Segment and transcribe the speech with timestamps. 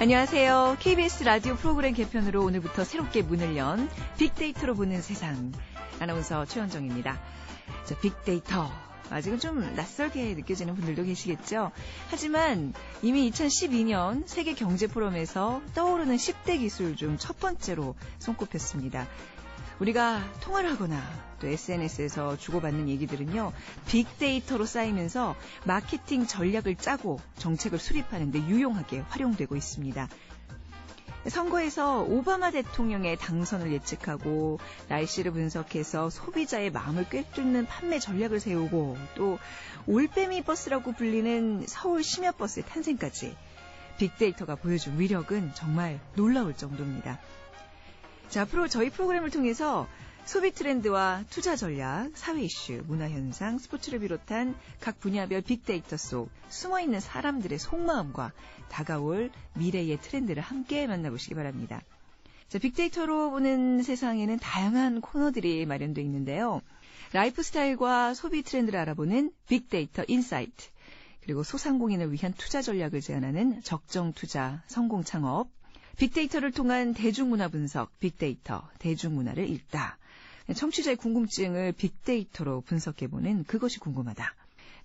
[0.00, 0.76] 안녕하세요.
[0.78, 5.50] KBS 라디오 프로그램 개편으로 오늘부터 새롭게 문을 연 빅데이터로 보는 세상.
[5.98, 7.20] 아나운서 최현정입니다.
[7.84, 8.70] 자, 빅데이터.
[9.10, 11.72] 아직은 좀 낯설게 느껴지는 분들도 계시겠죠.
[12.10, 19.08] 하지만 이미 2012년 세계 경제 포럼에서 떠오르는 10대 기술 중 첫 번째로 손꼽혔습니다.
[19.80, 21.00] 우리가 통화를 하거나
[21.40, 23.52] 또 SNS에서 주고받는 얘기들은요,
[23.86, 30.08] 빅데이터로 쌓이면서 마케팅 전략을 짜고 정책을 수립하는데 유용하게 활용되고 있습니다.
[31.28, 39.38] 선거에서 오바마 대통령의 당선을 예측하고 날씨를 분석해서 소비자의 마음을 꿰뚫는 판매 전략을 세우고 또
[39.86, 43.36] 올빼미 버스라고 불리는 서울 심야 버스의 탄생까지
[43.98, 47.18] 빅데이터가 보여준 위력은 정말 놀라울 정도입니다.
[48.28, 49.88] 자, 앞으로 저희 프로그램을 통해서
[50.26, 56.80] 소비 트렌드와 투자 전략, 사회 이슈, 문화 현상, 스포츠를 비롯한 각 분야별 빅데이터 속 숨어
[56.80, 58.32] 있는 사람들의 속마음과
[58.68, 61.80] 다가올 미래의 트렌드를 함께 만나보시기 바랍니다.
[62.48, 66.60] 자, 빅데이터로 보는 세상에는 다양한 코너들이 마련되어 있는데요.
[67.14, 70.68] 라이프 스타일과 소비 트렌드를 알아보는 빅데이터 인사이트,
[71.22, 75.48] 그리고 소상공인을 위한 투자 전략을 제안하는 적정 투자, 성공 창업,
[75.98, 79.98] 빅데이터를 통한 대중문화 분석, 빅데이터, 대중문화를 읽다.
[80.54, 84.34] 청취자의 궁금증을 빅데이터로 분석해보는 그것이 궁금하다.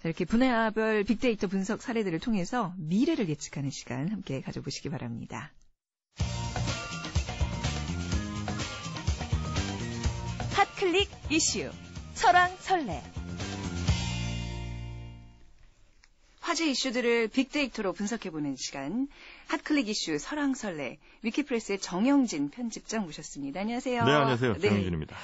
[0.04, 5.54] 이렇게 분야별 빅데이터 분석 사례들을 통해서 미래를 예측하는 시간 함께 가져보시기 바랍니다.
[10.56, 11.72] 핫클릭 이슈
[12.16, 13.23] 설왕설래
[16.54, 19.08] 화제 이슈들을 빅데이터로 분석해보는 시간
[19.48, 23.62] 핫클릭 이슈 설왕설래 위키프레스의 정영진 편집장 모셨습니다.
[23.62, 24.06] 안녕하세요.
[24.06, 24.54] 네, 안녕하세요.
[24.60, 24.70] 네.
[24.70, 25.18] 정영진입니다.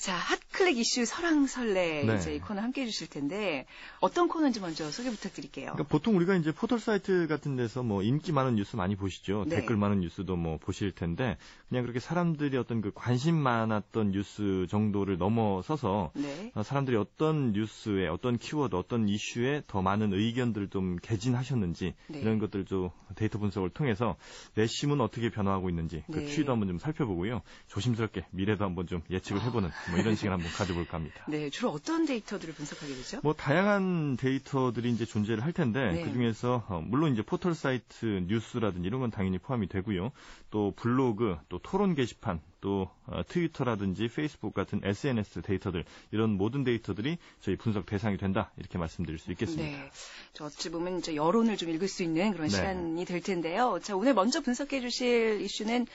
[0.00, 2.16] 자, 핫클릭 이슈 설왕설래 네.
[2.16, 3.66] 이제 이 코너 함께 해주실 텐데
[4.00, 5.72] 어떤 코너인지 먼저 소개 부탁드릴게요.
[5.72, 9.44] 그러니까 보통 우리가 이제 포털 사이트 같은 데서 뭐 인기 많은 뉴스 많이 보시죠.
[9.46, 9.56] 네.
[9.56, 11.36] 댓글 많은 뉴스도 뭐 보실 텐데
[11.68, 16.50] 그냥 그렇게 사람들이 어떤 그 관심 많았던 뉴스 정도를 넘어서서 네.
[16.54, 22.20] 어, 사람들이 어떤 뉴스에 어떤 키워드 어떤 이슈에 더 많은 의견들을 좀 개진하셨는지 네.
[22.20, 24.16] 이런 것들 좀 데이터 분석을 통해서
[24.54, 26.26] 민심은 어떻게 변화하고 있는지 그 네.
[26.26, 27.42] 추이도 한번 좀 살펴보고요.
[27.68, 31.24] 조심스럽게 미래도 한번 좀 예측을 해보는 뭐 이런 시간 한번 가져볼까 합니다.
[31.28, 33.20] 네, 주로 어떤 데이터들을 분석하게 되죠?
[33.22, 36.04] 뭐 다양한 데이터들이 이제 존재를 할 텐데 네.
[36.04, 40.12] 그 중에서 어, 물론 이제 포털 사이트 뉴스라든지 이런 건 당연히 포함이 되고요.
[40.50, 47.18] 또 블로그, 또 토론 게시판, 또 어, 트위터라든지 페이스북 같은 SNS 데이터들 이런 모든 데이터들이
[47.40, 49.78] 저희 분석 대상이 된다 이렇게 말씀드릴 수 있겠습니다.
[49.78, 49.90] 네,
[50.32, 52.56] 저 어찌 보면 이제 여론을 좀 읽을 수 있는 그런 네.
[52.56, 53.78] 시간이 될 텐데요.
[53.82, 55.86] 자 오늘 먼저 분석해 주실 이슈는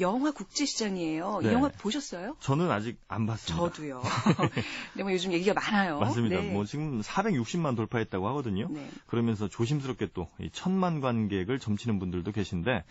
[0.00, 1.40] 영화 국제시장이에요.
[1.42, 1.50] 네.
[1.50, 2.36] 이 영화 보셨어요?
[2.40, 3.68] 저는 아직 안 봤습니다.
[3.68, 4.02] 저도요.
[4.92, 6.00] 근데 뭐 요즘 얘기가 많아요.
[6.00, 6.40] 맞습니다.
[6.40, 6.50] 네.
[6.50, 8.68] 뭐 지금 460만 돌파했다고 하거든요.
[8.70, 8.88] 네.
[9.06, 12.84] 그러면서 조심스럽게 또 천만 관객을 점치는 분들도 계신데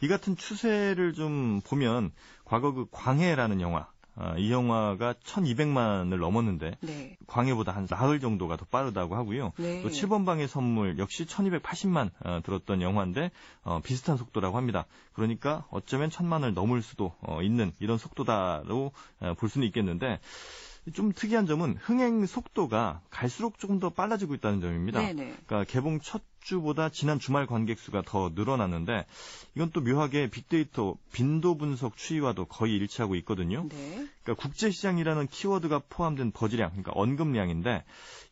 [0.00, 2.12] 이 같은 추세를 좀 보면
[2.44, 3.88] 과거 그 광해라는 영화 아,
[4.38, 7.16] 이 영화가 1200만을 넘었는데 네.
[7.26, 9.52] 광해보다 한 나흘 정도가 더 빠르다고 하고요.
[9.58, 9.82] 네.
[9.82, 13.30] 또 7번 방의 선물 역시 1280만 어, 들었던 영화인데
[13.62, 14.86] 어, 비슷한 속도라고 합니다.
[15.12, 20.20] 그러니까 어쩌면 천만을 넘을 수도 어, 있는 이런 속도다로 어, 볼 수는 있겠는데
[20.94, 25.00] 좀 특이한 점은 흥행 속도가 갈수록 조금 더 빨라지고 있다는 점입니다.
[25.00, 25.34] 네네.
[25.46, 29.04] 그러니까 개봉 첫 주보다 지난 주말 관객 수가 더 늘어났는데
[29.56, 33.66] 이건 또 묘하게 빅데이터 빈도 분석 추이와도 거의 일치하고 있거든요.
[33.68, 34.06] 네.
[34.22, 37.82] 그러니까 국제 시장이라는 키워드가 포함된 버즈량, 그러니까 언급량인데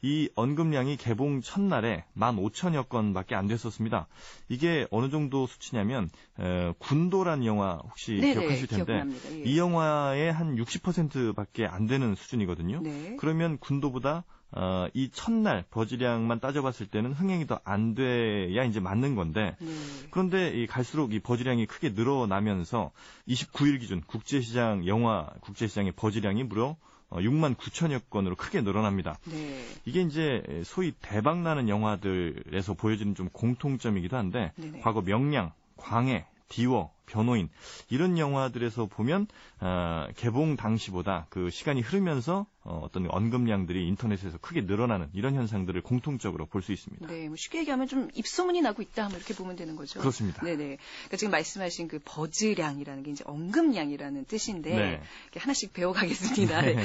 [0.03, 4.07] 이 언급량이 개봉 첫날에 15,000여 건밖에 안 됐었습니다.
[4.49, 6.09] 이게 어느 정도 수치냐면
[6.39, 9.43] 에, 군도란 영화 혹시 네네, 기억하실 텐데 예.
[9.43, 12.81] 이 영화의 한 60%밖에 안 되는 수준이거든요.
[12.83, 13.17] 네.
[13.19, 14.25] 그러면 군도보다
[14.57, 19.69] 어, 이 첫날 버즈량만 따져봤을 때는 흥행이 더 안 돼야 이제 맞는 건데 네.
[20.11, 22.91] 그런데 이 갈수록 이 버즈량이 크게 늘어나면서
[23.29, 26.77] 29일 기준 국제시장 영화 국제시장의 버즈량이 무려
[27.11, 29.19] 6만 어, 9천여 건으로 크게 늘어납니다.
[29.31, 29.65] 네.
[29.85, 34.81] 이게 이제 소위 대박 나는 영화들에서 보여지는 좀 공통점이기도 한데 네네.
[34.81, 37.49] 과거 명량, 광해, 디워, 변호인
[37.89, 39.27] 이런 영화들에서 보면
[39.61, 46.47] 어, 개봉 당시보다 그 시간이 흐르면서 어, 어떤 언급량들이 인터넷에서 크게 늘어나는 이런 현상들을 공통적으로
[46.47, 47.07] 볼 수 있습니다.
[47.07, 50.01] 네, 뭐 쉽게 얘기하면 좀 입소문이 나고 있다, 뭐 이렇게 보면 되는 거죠.
[50.01, 50.43] 그렇습니다.
[50.43, 50.79] 네 네.
[51.03, 55.03] 그러니까 지금 말씀하신 그 버즈량이라는 게 이제 언급량이라는 뜻인데 네.
[55.37, 56.63] 하나씩 배워가겠습니다.
[56.63, 56.77] 네.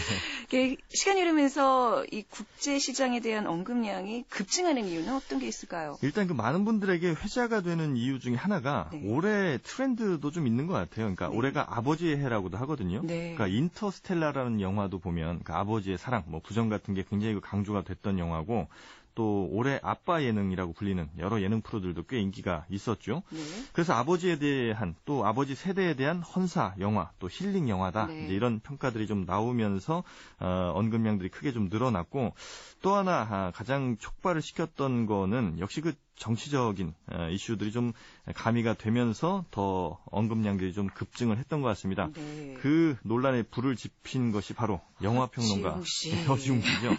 [0.50, 0.78] 네.
[0.90, 5.98] 시간이 흐르면서 이 국제 시장에 대한 언급량이 급증하는 이유는 어떤 게 있을까요?
[6.02, 9.02] 일단 그 많은 분들에게 회자가 되는 이유 중에 하나가 네.
[9.06, 11.06] 올해 트렌드 도 좀 있는 것 같아요.
[11.06, 11.36] 그러니까 네.
[11.36, 13.02] 올해가 아버지의 해라고도 하거든요.
[13.04, 13.36] 네.
[13.36, 18.20] 그러니까 인터스텔라라는 영화도 보면 그 아버지의 사랑, 뭐 부정 같은 게 굉장히 그 강조가 됐던
[18.20, 18.68] 영화고
[19.16, 23.24] 또 올해 아빠 예능이라고 불리는 여러 예능 프로들도 꽤 인기가 있었죠.
[23.32, 23.40] 네.
[23.74, 28.26] 그래서 아버지에 대한 또 아버지 세대에 대한 헌사 영화 또 힐링 영화다 네.
[28.26, 30.04] 이제 이런 평가들이 좀 나오면서
[30.40, 32.34] 어, 언급량들이 크게 좀 늘어났고
[32.82, 37.94] 또 하나 아, 가장 촉발을 시켰던 거는 역시 그 정치적인 어, 이슈들이 좀
[38.36, 42.10] 가미가 되면서 더 언급량들이 좀 급증을 했던 것 같습니다.
[42.14, 42.56] 네.
[42.60, 45.82] 그 논란에 불을 지핀 것이 바로 영화평론가
[46.28, 46.90] 허지웅 씨죠.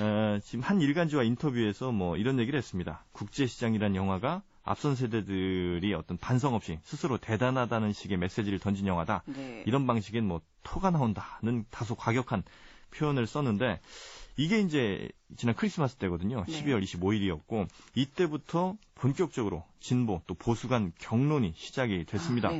[0.00, 3.04] 어, 지금 한 일간지와 인터뷰에서 뭐 이런 얘기를 했습니다.
[3.12, 9.24] 국제시장이란 영화가 앞선 세대들이 어떤 반성 없이 스스로 대단하다는 식의 메시지를 던진 영화다.
[9.26, 9.64] 네.
[9.66, 12.44] 이런 방식엔 뭐 토가 나온다는 다소 과격한
[12.92, 13.80] 표현을 썼는데
[14.36, 16.44] 이게 이제 지난 크리스마스 때거든요.
[16.46, 16.62] 네.
[16.62, 22.48] 12월 25일이었고 이때부터 본격적으로 진보 또 보수 간 경론이 시작이 됐습니다.
[22.48, 22.52] 아,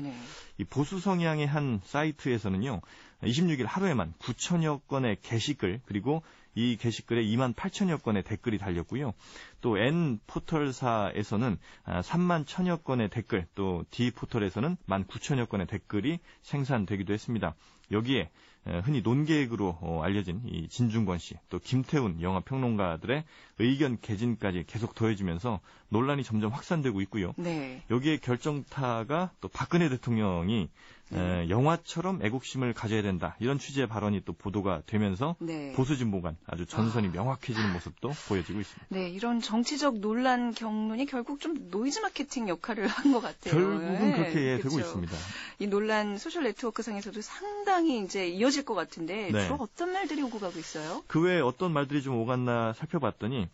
[0.59, 2.81] 이 보수 성향의 한 사이트에서는요.
[3.23, 6.23] 26일 하루에만 9천여 건의 게시글 그리고
[6.55, 9.15] 이 게시글에 2만 8천여 건의 댓글이 달렸고요.
[9.61, 16.19] 또 N 포털사에서는 3만 아, 천여 건의 댓글, 또 D 포털에서는 1만 9천여 건의 댓글이
[16.43, 17.55] 생산되기도 했습니다.
[17.91, 18.31] 여기에
[18.65, 23.25] 흔히 논객으로 어, 알려진 이 진중권 씨, 또 김태훈 영화 평론가들의
[23.59, 25.61] 의견 개진까지 계속 더해지면서
[25.93, 27.35] 논란이 점점 확산되고 있고요.
[27.37, 27.83] 네.
[27.91, 30.69] 여기에 결정타가 또 박근혜 대통령이
[31.11, 31.47] 네.
[31.51, 35.73] 영화처럼 애국심을 가져야 된다 이런 취지의 발언이 또 보도가 되면서 네.
[35.75, 37.11] 보수 진보 간 아주 전선이 아.
[37.11, 38.87] 명확해지는 모습도 보여지고 있습니다.
[38.89, 43.53] 네, 이런 정치적 논란 격론이 결국 좀 노이즈 마케팅 역할을 한 것 같아요.
[43.53, 44.17] 결국은 네.
[44.17, 45.13] 그렇게 되고 있습니다.
[45.59, 49.43] 이 논란 소셜 네트워크 상에서도 상당히 이제 이어질 것 같은데 네.
[49.43, 51.03] 주로 어떤 말들이 오고 가고 있어요?
[51.09, 53.49] 그 외에 어떤 말들이 좀 오갔나 살펴봤더니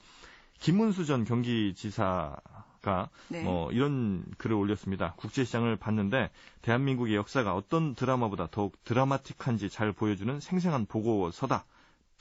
[0.58, 2.36] 김문수 전 경기지사
[2.80, 3.42] 가 네.
[3.42, 5.14] 뭐 이런 글을 올렸습니다.
[5.16, 6.30] 국제시장을 봤는데
[6.62, 11.64] 대한민국의 역사가 어떤 드라마보다 더욱 드라마틱한지 잘 보여주는 생생한 보고서다.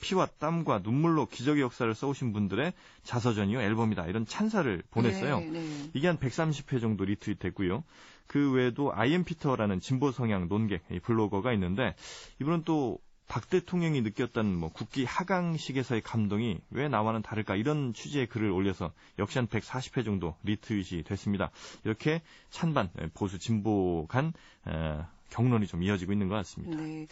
[0.00, 5.40] 피와 땀과 눈물로 기적의 역사를 써오신 분들의 자서전이요 앨범이다 이런 찬사를 보냈어요.
[5.40, 5.90] 네, 네.
[5.94, 7.84] 이게 한 130회 정도 리트윗됐고요.
[8.26, 11.94] 그 외에도 아이엠 피터라는 진보 성향 논객 블로거가 있는데
[12.40, 18.50] 이분은 또 박 대통령이 느꼈던 뭐 국기 하강식에서의 감동이 왜 나와는 다를까 이런 취지의 글을
[18.50, 21.50] 올려서 역시 한 140회 정도 리트윗이 됐습니다.
[21.84, 24.32] 이렇게 찬반 보수 진보 간
[24.66, 26.82] 에, 경론이 좀 이어지고 있는 것 같습니다.
[26.82, 27.06] 네.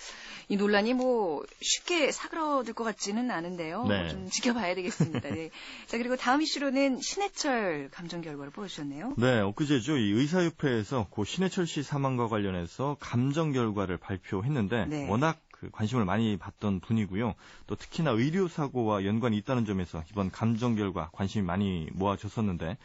[0.49, 3.85] 이 논란이 뭐 쉽게 사그러들 것 같지는 않은데요.
[3.85, 4.09] 네.
[4.09, 5.29] 좀 지켜봐야 되겠습니다.
[5.29, 5.51] 네.
[5.87, 9.15] 자, 그리고 다음 이슈로는 신해철 감정 결과를 보여주셨네요.
[9.19, 9.99] 네, 엊그제죠.
[9.99, 15.09] 이 의사협회에서 고 신해철 씨 사망과 관련해서 감정 결과를 발표했는데 네.
[15.09, 17.35] 워낙 그 관심을 많이 받던 분이고요.
[17.67, 22.77] 또 특히나 의료 사고와 연관이 있다는 점에서 이번 감정 결과 관심이 많이 모아졌었는데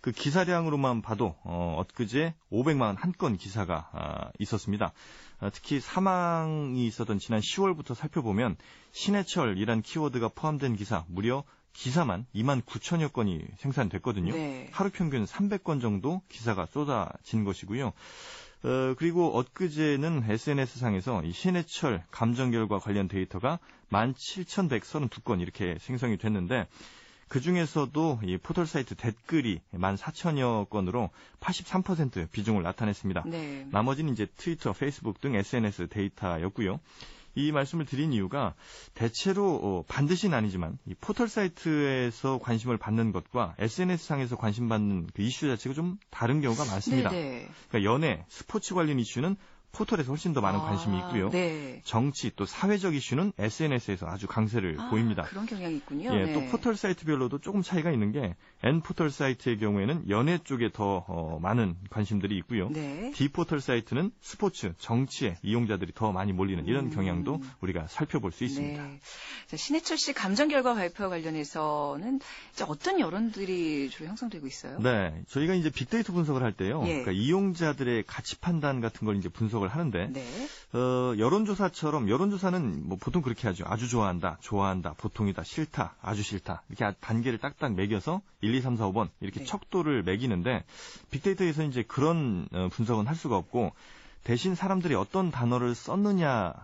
[0.00, 4.92] 그 기사량으로만 봐도 어, 엊그제 500만 한건 기사가 아, 있었습니다.
[5.40, 8.56] 아, 특히 사망이 있었던 지난 10월부터 살펴보면
[8.92, 11.44] 신해철이란 키워드가 포함된 기사 무려
[11.74, 14.32] 기사만 2만 9천여 건이 생산됐거든요.
[14.32, 14.68] 네.
[14.72, 17.92] 하루 평균 300건 정도 기사가 쏟아진 것이고요.
[18.64, 23.58] 어, 그리고 엊그제는 SNS상에서 이 신해철 감정 결과 관련 데이터가
[23.90, 26.66] 17,132건 이렇게 생성이 됐는데
[27.28, 33.24] 그 중에서도 이 포털 사이트 댓글이 14,000여 건으로 83% 비중을 나타냈습니다.
[33.26, 33.66] 네.
[33.70, 36.80] 나머지는 이제 트위터, 페이스북 등 SNS 데이터였고요.
[37.34, 38.54] 이 말씀을 드린 이유가
[38.94, 45.22] 대체로 어, 반드시는 아니지만 이 포털 사이트에서 관심을 받는 것과 SNS 상에서 관심 받는 그
[45.22, 47.10] 이슈 자체가 좀 다른 경우가 많습니다.
[47.10, 47.48] 네네.
[47.68, 49.36] 그러니까 연애, 스포츠 관련 이슈는
[49.74, 51.30] 포털에서 훨씬 더 많은 아, 관심이 있고요.
[51.30, 51.80] 네.
[51.84, 55.24] 정치 또 사회적 이슈는 SNS에서 아주 강세를 아, 보입니다.
[55.24, 56.14] 그런 경향이 있군요.
[56.14, 56.32] 예, 네.
[56.32, 61.38] 또 포털 사이트별로도 조금 차이가 있는 게 N 포털 사이트의 경우에는 연애 쪽에 더 어,
[61.40, 62.68] 많은 관심들이 있고요.
[62.70, 63.12] 네.
[63.14, 66.90] D 포털 사이트는 스포츠, 정치에 이용자들이 더 많이 몰리는 이런 음.
[66.90, 68.82] 경향도 우리가 살펴볼 수 있습니다.
[68.82, 69.00] 네.
[69.48, 72.20] 자, 신해철 씨 감정 결과 발표와 관련해서는
[72.68, 74.78] 어떤 여론들이 주로 형성되고 있어요?
[74.78, 76.82] 네, 저희가 이제 빅데이터 분석을 할 때요.
[76.84, 77.02] 예.
[77.02, 80.48] 그러니까 이용자들의 가치 판단 같은 걸 이제 분석을 분석을 하는데 네.
[80.72, 83.64] 어, 여론조사처럼 여론조사는 뭐 보통 그렇게 하죠.
[83.66, 88.90] 아주 좋아한다, 좋아한다, 보통이다, 싫다, 아주 싫다 이렇게 단계를 딱딱 매겨서 1, 2, 3, 4,
[88.90, 89.46] 5번 이렇게 네.
[89.46, 90.64] 척도를 매기는데
[91.10, 93.72] 빅데이터에서 이제 그런 어, 분석은 할 수가 없고
[94.22, 96.54] 대신 사람들이 어떤 단어를 썼느냐,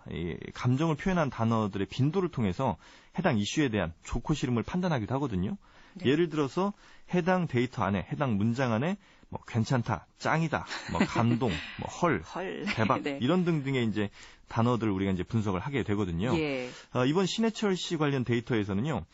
[0.55, 2.79] 감정을 표현한 단어들의 빈도를 통해서
[3.19, 5.59] 해당 이슈에 대한 좋고 싫음을 판단하기도 하거든요.
[5.93, 6.07] 네.
[6.07, 6.73] 예를 들어서
[7.13, 8.97] 해당 데이터 안에, 해당 문장 안에
[9.31, 12.65] 뭐 괜찮다, 짱이다, 뭐 감동, 뭐 헐, 헐.
[12.67, 13.19] 대박 네.
[13.23, 14.11] 이런 등등의 이제
[14.49, 16.37] 단어들을 우리가 이제 분석을 하게 되거든요.
[16.37, 16.69] 예.
[16.93, 19.05] 어, 이번 신해철 씨 관련 데이터에서는요,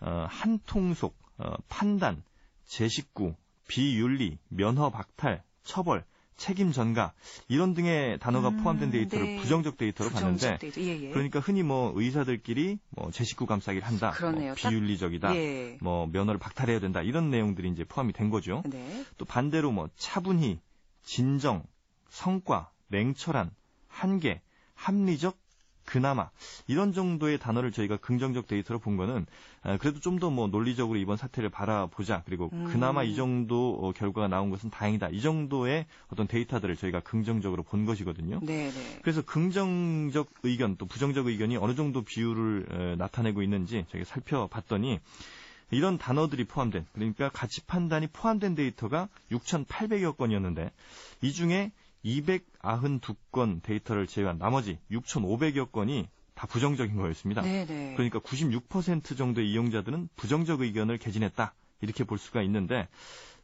[0.00, 2.22] 어, 한통속, 어, 판단,
[2.64, 3.34] 제 식구,
[3.66, 6.04] 비윤리, 면허 박탈, 처벌,
[6.36, 7.12] 책임 전가
[7.48, 9.36] 이런 등의 단어가 음, 포함된 데이터를 네.
[9.40, 10.80] 부정적 데이터로 부정적 봤는데 데이터.
[10.80, 11.10] 예, 예.
[11.10, 15.78] 그러니까 흔히 뭐 의사들끼리 뭐 제 식구 감싸기를 한다, 뭐 비윤리적이다, 예.
[15.80, 18.62] 뭐 면허를 박탈해야 된다 이런 내용들이 이제 포함이 된 거죠.
[18.66, 19.04] 네.
[19.18, 20.58] 또 반대로 뭐 차분히,
[21.04, 21.62] 진정,
[22.08, 23.50] 성과, 냉철한,
[23.88, 24.40] 한계,
[24.74, 25.38] 합리적,
[25.84, 26.30] 그나마
[26.66, 29.26] 이런 정도의 단어를 저희가 긍정적 데이터로 본 거는
[29.62, 32.64] 아, 그래도 좀 더 뭐 논리적으로 이번 사태를 바라보자 그리고 음.
[32.64, 37.84] 그나마 이 정도 어, 결과가 나온 것은 다행이다 이 정도의 어떤 데이터들을 저희가 긍정적으로 본
[37.84, 38.40] 것이거든요.
[38.40, 38.70] 네네.
[38.72, 38.98] 네.
[39.02, 45.00] 그래서 긍정적 의견 또 부정적 의견이 어느 정도 비율을 나타내고 있는지 저희가 살펴봤더니
[45.70, 50.70] 이런 단어들이 포함된 그러니까 가치 판단이 포함된 데이터가 6,800여 건이었는데
[51.22, 51.72] 이 중에
[52.04, 57.42] 292건 데이터를 제외한 나머지 6,500여 건이 다 부정적인 거였습니다.
[57.42, 57.94] 네네.
[57.94, 61.54] 그러니까 96% 정도의 이용자들은 부정적 의견을 개진했다.
[61.80, 62.88] 이렇게 볼 수가 있는데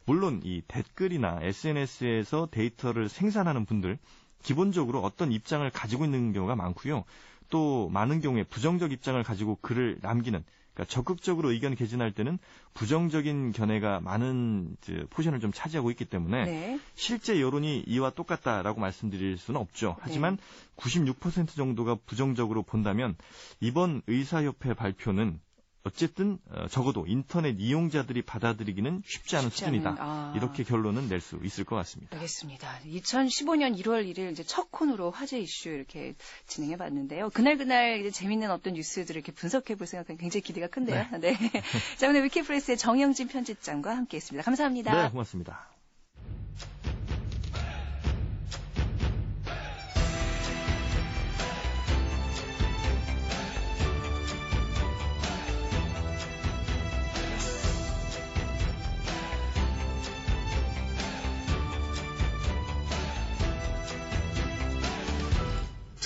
[0.06, 3.98] 물론 이 댓글이나 SNS에서 데이터를 생산하는 분들
[4.42, 7.04] 기본적으로 어떤 입장을 가지고 있는 경우가 많고요.
[7.50, 10.42] 또 많은 경우에 부정적 입장을 가지고 글을 남기는
[10.74, 12.38] 그러니까 적극적으로 의견 개진할 때는
[12.74, 14.76] 부정적인 견해가 많은
[15.10, 16.80] 포션을 좀 차지하고 있기 때문에 네.
[16.94, 19.96] 실제 여론이 이와 똑같다라고 말씀드릴 수는 없죠.
[20.00, 20.42] 하지만 네.
[20.76, 23.16] 96% 정도가 부정적으로 본다면
[23.60, 25.40] 이번 의사협회 발표는
[25.82, 29.96] 어쨌든 어, 적어도 인터넷 이용자들이 받아들이기는 쉽지 않은 쉽지 수준이다.
[29.98, 30.34] 아.
[30.36, 32.16] 이렇게 결론은 낼 수 있을 것 같습니다.
[32.16, 32.80] 알겠습니다.
[32.86, 36.14] 2015년 1월 1일 이제 첫 코너로 화제 이슈 이렇게
[36.46, 37.30] 진행해 봤는데요.
[37.30, 41.06] 그날 그날 이제 재밌는 어떤 뉴스들을 이렇게 분석해 볼 생각은 굉장히 기대가 큰데요.
[41.18, 41.36] 네.
[41.36, 41.36] 네.
[41.98, 44.44] 자, 오늘 위키프레스의 정영진 편집장과 함께 했습니다.
[44.44, 45.04] 감사합니다.
[45.04, 45.69] 네, 고맙습니다.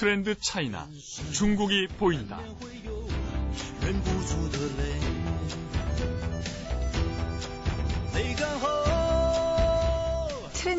[0.04, 0.86] 트렌드 차이나
[1.32, 2.38] 중국이 보인다.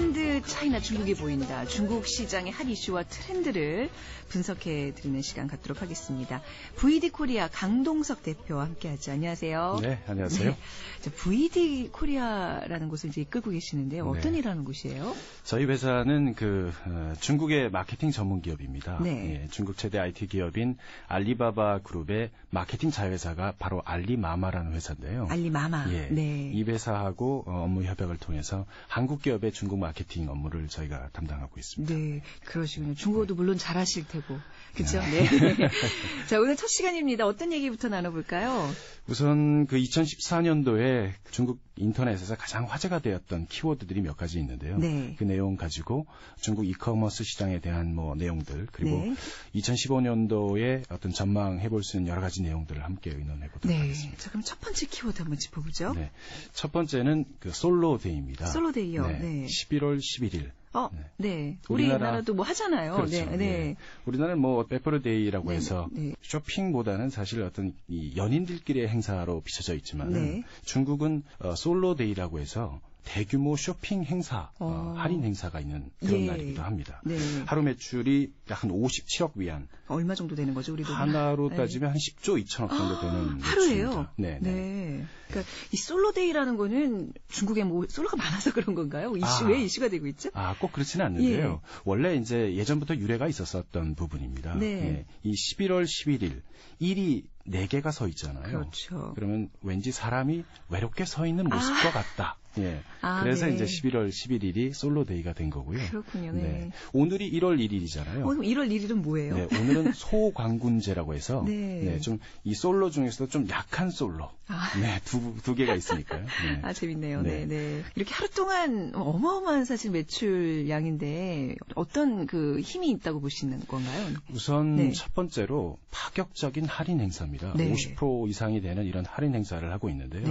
[0.06, 1.66] 트렌드 차이나 중국이 보인다.
[1.66, 3.90] 중국 시장의 핫 이슈와 트렌드를
[4.30, 6.42] 분석해 드리는 시간 갖도록 하겠습니다.
[6.76, 9.12] VD 코리아 강동석 대표와 함께 하죠.
[9.12, 9.80] 안녕하세요.
[9.82, 10.50] 네, 안녕하세요.
[10.52, 10.58] 네.
[11.02, 14.08] 자, VD 코리아라는 곳을 이제 이끌고 계시는데요.
[14.08, 14.40] 어떤 네.
[14.40, 15.16] 일하는 곳이에요?
[15.44, 19.00] 저희 회사는 그 어, 중국의 마케팅 전문 기업입니다.
[19.02, 19.44] 네.
[19.44, 25.28] 예, 중국 최대 IT 기업인 알리바바 그룹의 마케팅 자회사가 바로 알리마마라는 회사인데요.
[25.30, 25.92] 알리마마.
[25.92, 26.08] 예.
[26.12, 26.52] 네.
[26.54, 31.94] 이 회사하고 어, 업무 협약을 통해서 한국 기업의 중국 마케팅 업무를 저희가 담당하고 있습니다.
[31.94, 32.96] 네, 그러시군요.
[32.96, 34.38] 중국어도 물론 잘하실 테고.
[34.76, 35.00] 그렇죠?
[35.02, 35.26] 네.
[36.28, 37.26] 자, 오늘 첫 시간입니다.
[37.26, 38.70] 어떤 얘기부터 나눠볼까요?
[39.08, 44.78] 우선 그 2014년도에 중국 인터넷에서 가장 화제가 되었던 키워드들이 몇 가지 있는데요.
[44.78, 45.16] 네.
[45.18, 46.06] 그 내용 가지고
[46.40, 49.16] 중국 이커머스 시장에 대한 뭐 내용들 그리고 네.
[49.56, 53.80] 2015년도에 어떤 전망해 볼 수 있는 여러 가지 내용들을 함께 의논해 보도록 네.
[53.80, 54.18] 하겠습니다.
[54.18, 55.94] 자, 그럼 첫 번째 키워드 한번 짚어보죠.
[55.94, 56.12] 네.
[56.54, 58.48] 첫 번째는 그 솔로데이입니다.
[58.48, 59.08] 솔로데이요.
[59.08, 59.46] 네.
[59.46, 60.52] 11월 11일.
[60.76, 61.00] 어, 네.
[61.18, 61.58] 네.
[61.70, 62.96] 우리나라 도 뭐 하잖아요.
[62.96, 63.12] 그렇죠.
[63.12, 63.38] 네, 네.
[63.38, 63.76] 네.
[64.06, 66.14] 우리나라는 뭐 빼빼로데이라고 네, 해서 네.
[66.22, 70.44] 쇼핑보다는 사실 어떤 이 연인들끼리의 행사로 비춰져 있지만 네.
[70.66, 74.66] 중국은 어, 솔로데이라고 해서 대규모 쇼핑 행사, 어.
[74.66, 76.26] 어, 할인 행사가 있는 그런 예.
[76.26, 77.02] 날이기도 합니다.
[77.06, 77.16] 네.
[77.46, 79.68] 하루 매출이 약 한 57억 위안.
[79.88, 80.92] 얼마 정도 되는 거죠, 우리도?
[80.94, 81.56] 하나로 네.
[81.56, 84.08] 따지면 한 10조 2천억 정도 되는 하루에요.
[84.18, 84.52] 네, 네.
[84.52, 85.06] 네.
[85.28, 89.16] 그러니까 이 솔로데이라는 거는 중국에 뭐 솔로가 많아서 그런 건가요?
[89.16, 89.48] 이슈 아.
[89.50, 90.30] 왜 이슈가 되고 있죠?
[90.34, 91.62] 아, 꼭 그렇지는 않는데요.
[91.64, 91.70] 예.
[91.84, 94.56] 원래 이제 예전부터 유래가 있었었던 부분입니다.
[94.56, 94.66] 네.
[94.66, 95.06] 예.
[95.24, 96.42] 이 11월 11일
[96.80, 98.44] 일이 네 개가 서 있잖아요.
[98.44, 99.14] 그렇죠.
[99.16, 101.92] 그러면 왠지 사람이 외롭게 서 있는 모습과 아.
[101.92, 102.38] 같다.
[102.60, 102.80] 예.
[103.02, 103.56] 아, 그래서 네.
[103.56, 105.80] 이제 11월 11일이 솔로 데이가 된 거고요.
[105.90, 106.32] 그렇군요.
[106.32, 106.42] 네.
[106.42, 106.72] 네.
[106.94, 108.24] 오늘이 1월 1일이잖아요.
[108.24, 109.36] 어, 1월 1일은 뭐예요?
[109.36, 111.82] 네, 오늘은 소광군제라고 해서 네.
[111.84, 114.30] 네 좀 이 솔로 중에서도 좀 약한 솔로.
[114.48, 114.70] 아.
[114.80, 116.22] 네, 두, 두 개가 있으니까요.
[116.22, 116.60] 네.
[116.62, 117.22] 아, 재밌네요.
[117.24, 117.46] 네.
[117.46, 117.84] 네, 네.
[117.96, 124.08] 이렇게 하루 동안 어마어마한 사실 매출량인데 어떤 그 힘이 있다고 보시는 건가요?
[124.32, 124.92] 우선 네.
[124.92, 127.54] 첫 번째로 파격적인 할인 행사입니다.
[127.54, 130.26] 50% 이상이 되는 이런 할인 행사를 하고 있는데요.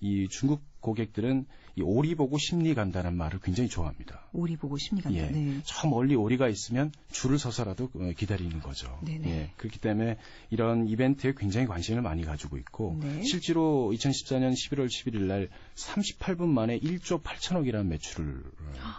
[0.00, 4.28] 이 중국 고객들은 이 오리 보고 심리 간다는 말을 굉장히 좋아합니다.
[4.32, 5.16] 오리 보고 심리 간다.
[5.18, 5.30] 예.
[5.30, 5.60] 네.
[5.64, 8.98] 저 멀리 오리가 있으면 줄을 서서라도 어, 기다리는 거죠.
[9.04, 9.28] 네네.
[9.30, 9.50] 예.
[9.56, 10.18] 그렇기 때문에
[10.50, 13.22] 이런 이벤트에 굉장히 관심을 많이 가지고 있고 네.
[13.22, 18.42] 실제로 2014년 11월 11일 날 38분 만에 1조 8천억이라는 매출을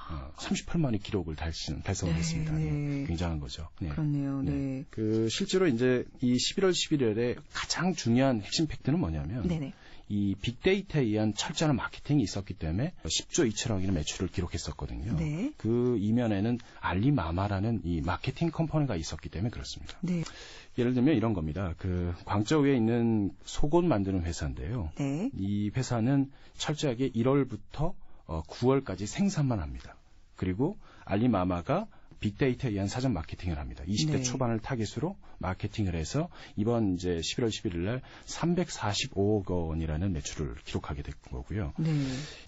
[0.09, 2.53] 어, 38만의 기록을 달성, 달성했습니다.
[2.53, 3.01] 네.
[3.01, 3.05] 예.
[3.07, 3.67] 굉장한 거죠.
[3.81, 3.89] 네.
[3.89, 4.41] 그렇네요.
[4.41, 4.51] 네.
[4.51, 4.85] 네.
[4.89, 9.73] 그 실제로 이제 이 11월 11일에 가장 중요한 핵심 팩트는 뭐냐면 네네.
[10.09, 15.15] 이 빅데이터에 의한 철저한 마케팅이 있었기 때문에 10조 2천억이나 매출을 기록했었거든요.
[15.15, 15.53] 네.
[15.57, 19.97] 그 이면에는 알리마마라는 이 마케팅 company가 있었기 때문에 그렇습니다.
[20.01, 20.23] 네.
[20.79, 21.75] 예를 들면 이런 겁니다.
[21.77, 24.91] 그 광저우에 있는 속옷 만드는 회사인데요.
[24.95, 25.29] 네.
[25.37, 27.93] 이 회사는 철저하게 1월부터
[28.25, 29.95] 9월까지 어, 생산만 합니다.
[30.35, 31.87] 그리고 알리마마가
[32.19, 33.83] 빅데이터에 의한 사전 마케팅을 합니다.
[33.87, 34.23] 20대 네.
[34.23, 41.73] 초반을 타깃으로 마케팅을 해서 이번 이제 11월 11일 날 345억 원이라는 매출을 기록하게 된 거고요.
[41.77, 41.91] 네.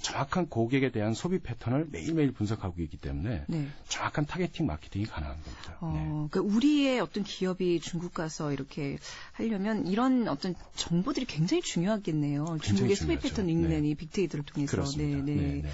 [0.01, 3.67] 정확한 고객에 대한 소비 패턴을 매일매일 분석하고 있기 때문에 네.
[3.87, 5.77] 정확한 targeting 마케팅이 가능한 겁니다.
[5.79, 6.29] 어, 네.
[6.29, 8.97] 그러니까 우리의 어떤 기업이 중국 가서 이렇게
[9.31, 12.45] 하려면 이런 어떤 정보들이 굉장히 중요하겠네요.
[12.45, 13.89] 굉장히 중국의 소비 패턴 읽는 네.
[13.89, 14.71] 이 빅데이터를 통해서.
[14.71, 15.23] 그렇습니다.
[15.23, 15.69] 네, 네.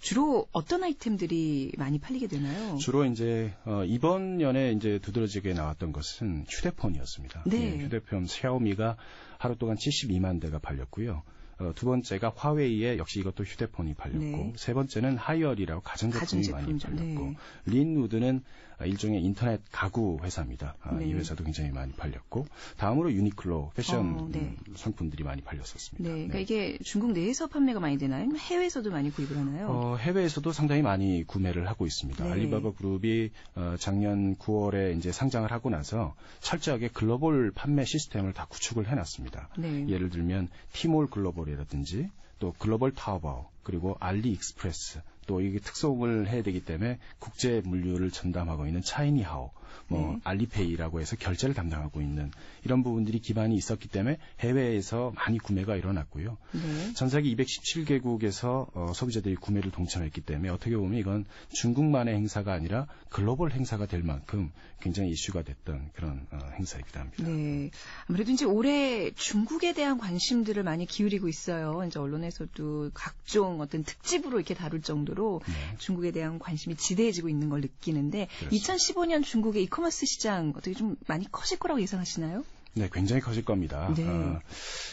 [0.00, 2.76] 주로 어떤 아이템들이 많이 팔리게 되나요?
[2.76, 7.44] 주로 이제 어, 이번 연에 이제 두드러지게 나왔던 것은 휴대폰이었습니다.
[7.46, 7.58] 네.
[7.58, 8.96] 네 휴대폰 샤오미가
[9.38, 11.22] 하루 동안 72만 대가 팔렸고요.
[11.58, 14.52] 어, 두 번째가 화웨이의 역시 이것도 휴대폰이 팔렸고 네.
[14.56, 17.36] 세 번째는 하이얼이라고 가전제품이 많이 팔렸고 네.
[17.66, 18.42] 린우드는
[18.86, 20.76] 일종의 인터넷 가구 회사입니다.
[20.82, 21.08] 아, 네.
[21.08, 24.54] 이 회사도 굉장히 많이 팔렸고 다음으로 유니클로 패션 어, 네.
[24.76, 26.02] 상품들이 많이 팔렸었습니다.
[26.02, 26.42] 네, 그러니까 네.
[26.42, 28.28] 이게 중국 내에서 판매가 많이 되나요?
[28.36, 29.68] 해외에서도 많이 구입을 하나요?
[29.68, 32.24] 어, 해외에서도 상당히 많이 구매를 하고 있습니다.
[32.24, 32.30] 네.
[32.30, 38.88] 알리바바 그룹이 어, 작년 9월에 이제 상장을 하고 나서 철저하게 글로벌 판매 시스템을 다 구축을
[38.88, 39.48] 해놨습니다.
[39.58, 39.88] 네.
[39.88, 42.08] 예를 들면 티몰 글로벌이라든지
[42.38, 48.82] 또 글로벌 타오바오 그리고 알리익스프레스 또 이게 특성을 해야 되기 때문에 국제 물류를 전담하고 있는
[48.82, 49.50] 차이니하오
[49.86, 50.20] 뭐 네.
[50.24, 52.30] 알리페이라고 해서 결제를 담당하고 있는
[52.64, 56.36] 이런 부분들이 기반이 있었기 때문에 해외에서 많이 구매가 일어났고요.
[56.52, 56.92] 네.
[56.94, 63.52] 전 세계 217개국에서 어, 소비자들이 구매를 동참했기 때문에 어떻게 보면 이건 중국만의 행사가 아니라 글로벌
[63.52, 67.24] 행사가 될 만큼 굉장히 이슈가 됐던 그런 어, 행사이기도 합니다.
[67.24, 67.70] 네.
[68.06, 71.82] 아무래도 이제 올해 중국에 대한 관심들을 많이 기울이고 있어요.
[71.86, 75.76] 이제 언론에서도 각종 어떤 특집으로 이렇게 다룰 정도로 네.
[75.78, 78.74] 중국에 대한 관심이 지대해지고 있는 걸 느끼는데 그렇습니다.
[78.74, 82.44] 2015년 중국의 이커머스 시장 어떻게 좀 많이 커질 거라고 예상하시나요?
[82.74, 83.92] 네, 굉장히 커질 겁니다.
[83.96, 84.06] 네.
[84.06, 84.40] 어,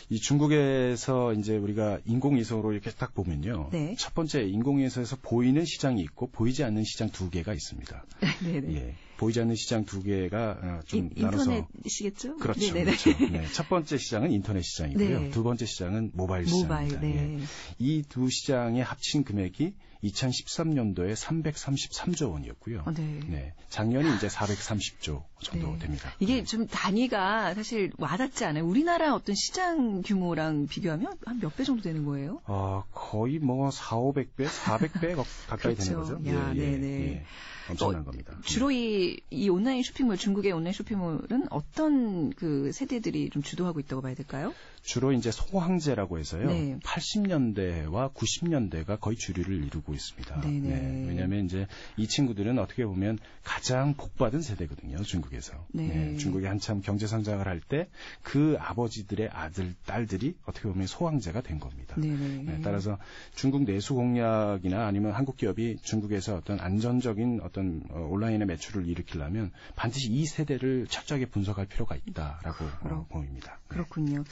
[0.09, 3.69] 이 중국에서 이제 우리가 인공위성으로 이렇게 딱 보면요.
[3.71, 3.95] 네.
[3.97, 8.05] 첫 번째 인공위성에서 보이는 시장이 있고 보이지 않는 시장 두 개가 있습니다.
[8.43, 8.75] 네, 네.
[8.75, 8.95] 예.
[9.17, 12.37] 보이지 않는 시장 두 개가 어, 좀 인, 나눠서 인터넷이시겠죠?
[12.37, 12.59] 그렇죠.
[12.73, 12.97] 네네네.
[12.97, 13.09] 그렇죠.
[13.31, 13.47] 네.
[13.53, 15.19] 첫 번째 시장은 인터넷 시장이고요.
[15.19, 15.29] 네.
[15.29, 16.81] 두 번째 시장은 모바일 시장입니다.
[16.81, 17.39] 모바일, 네.
[17.39, 17.45] 예.
[17.77, 19.73] 이두 시장의 합친 금액이
[20.09, 22.83] 2013년도에 333조 원이었고요.
[22.85, 23.19] 어, 네.
[23.27, 23.53] 네.
[23.69, 25.79] 작년이 이제 430조 정도 네.
[25.79, 26.11] 됩니다.
[26.19, 26.43] 이게 네.
[26.43, 28.65] 좀 단위가 사실 와닿지 않아요.
[28.65, 32.41] 우리나라 어떤 시장 규모랑 비교하면 한 몇 배 정도 되는 거예요?
[32.45, 35.15] 어, 거의 뭐 4, 500배, 400배
[35.47, 35.83] 가까이 그렇죠.
[35.83, 36.13] 되는 거죠.
[36.29, 36.87] 야, 예, 예, 네네.
[37.07, 37.25] 예.
[37.69, 38.37] 엄청난 어, 겁니다.
[38.43, 44.13] 주로 이, 이 온라인 쇼핑몰, 중국의 온라인 쇼핑몰은 어떤 그 세대들이 좀 주도하고 있다고 봐야
[44.13, 44.53] 될까요?
[44.85, 46.47] 주로 이제 소황제라고 해서요.
[46.47, 46.79] 네.
[46.83, 50.41] 80년대와 90년대가 거의 주류를 이루고 있습니다.
[50.41, 51.67] 네, 왜냐하면 이제
[51.97, 55.01] 이 친구들은 어떻게 보면 가장 복받은 세대거든요.
[55.01, 55.53] 중국에서.
[55.71, 55.87] 네.
[55.87, 56.17] 네.
[56.17, 57.87] 중국이 한참 경제 성장을 할 때
[58.21, 61.95] 그 아버지들의 아들, 딸들이 어떻게 보면 소황제가 된 겁니다.
[61.97, 62.97] 네, 따라서
[63.33, 70.11] 중국 내수 공략이나 아니면 한국 기업이 중국에서 어떤 안전적인 어떤 어, 온라인의 매출을 일으키려면 반드시
[70.11, 73.59] 이 세대를 철저하게 분석할 필요가 있다라고 어, 보입니다.
[73.67, 74.23] 그렇군요.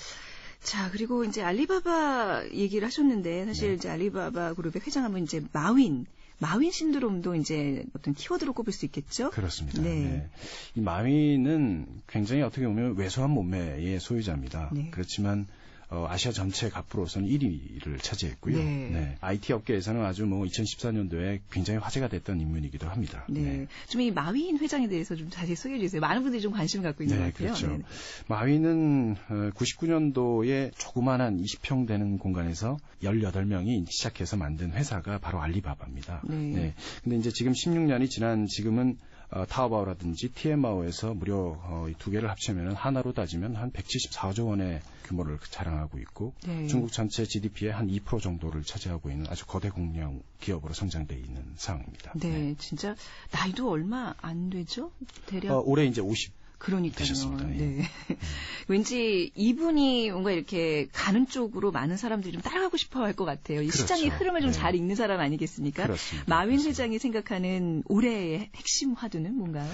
[0.64, 3.76] 자, 그리고 이제 알리바바 얘기를 하셨는데 사실 네.
[3.76, 6.06] 이제 알리바바 그룹의 회장하면 이제 마윈
[6.40, 9.30] 마윈 신드롬도 이제 어떤 키워드로 꼽을 수 있겠죠?
[9.30, 9.82] 그렇습니다.
[9.82, 9.90] 네.
[9.90, 10.30] 네.
[10.76, 14.72] 이 마윈은 굉장히 어떻게 보면 왜소한 몸매의 소유자입니다.
[14.74, 14.90] 네.
[14.92, 15.48] 그렇지만
[15.94, 18.58] 어, 아시아 전체 갑부로서는 1위를 차지했고요.
[18.58, 18.90] 네.
[18.92, 19.18] 네.
[19.22, 23.26] IT 업계에서는 아주 뭐 2014년도에 굉장히 화제가 됐던 인물이기도 합니다.
[23.30, 23.42] 네.
[23.42, 23.68] 네.
[23.90, 26.02] 좀 이 마윈 회장에 대해서 좀 자세히 소개해 주세요.
[26.02, 27.54] 많은 분들이 좀 관심을 갖고 있는 네, 것 같아요.
[27.54, 27.78] 그렇죠.
[27.78, 27.84] 네.
[28.28, 29.16] 마윈은
[29.54, 36.24] 99년도에 어, 조그만한 20평 되는 공간에서 18명이 시작해서 만든 회사가 바로 알리바바입니다.
[36.28, 36.36] 네.
[36.36, 36.74] 네.
[37.04, 38.98] 근데 이제 지금 16년이 지난 지금은
[39.36, 45.98] 어, 타오바오라든지 TMA오에서 무려 어, 두 개를 합치면 하나로 따지면 한 174조 원의 규모를 자랑하고
[46.00, 46.68] 있고 네.
[46.68, 52.14] 중국 전체 GDP의 한 2% 정도를 차지하고 있는 아주 거대 공룡 기업으로 성장돼 있는 상황입니다.
[52.16, 52.96] 네, 네, 진짜
[53.32, 54.92] 나이도 얼마 안 되죠?
[55.26, 56.98] 대략 어, 올해 이제 50 그러니까요.
[57.00, 57.50] 되셨습니다.
[57.52, 57.58] 예.
[57.58, 57.64] 네.
[58.10, 58.16] 음.
[58.70, 63.62] 왠지 이분이 뭔가 이렇게 가는 쪽으로 많은 사람들이 좀 따라가고 싶어 할 것 같아요.
[63.62, 63.84] 이 그렇죠.
[63.84, 64.80] 시장의 흐름을 좀잘 네.
[64.80, 65.84] 읽는 사람 아니겠습니까?
[65.84, 66.26] 그렇습니다.
[66.28, 66.70] 마윈 그렇습니다.
[66.70, 69.70] 회장이 생각하는 올해의 핵심 화두는 뭔가요?